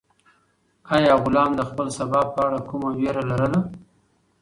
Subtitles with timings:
[0.95, 3.59] آیا غلام د خپل سبا په اړه کومه وېره لرله؟